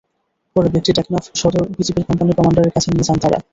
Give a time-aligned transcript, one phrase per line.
[0.55, 3.39] পরে ব্যাগটি টেকনাফ সদর বিজিবির কোম্পানি কমান্ডারের কাছে নিয়ে যান তাঁরা।